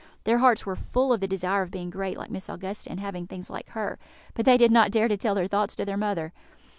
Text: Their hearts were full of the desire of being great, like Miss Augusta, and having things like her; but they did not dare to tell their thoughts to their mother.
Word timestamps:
Their 0.23 0.39
hearts 0.39 0.65
were 0.65 0.75
full 0.75 1.13
of 1.13 1.19
the 1.19 1.27
desire 1.27 1.61
of 1.61 1.69
being 1.69 1.91
great, 1.91 2.17
like 2.17 2.31
Miss 2.31 2.49
Augusta, 2.49 2.89
and 2.89 2.99
having 2.99 3.27
things 3.27 3.51
like 3.51 3.69
her; 3.77 3.99
but 4.33 4.45
they 4.45 4.57
did 4.57 4.71
not 4.71 4.89
dare 4.89 5.07
to 5.07 5.15
tell 5.15 5.35
their 5.35 5.45
thoughts 5.45 5.75
to 5.75 5.85
their 5.85 5.95
mother. 5.95 6.33